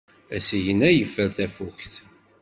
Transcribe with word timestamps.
Asigna 0.35 0.89
yeffer 0.91 1.29
tafukt. 1.37 1.93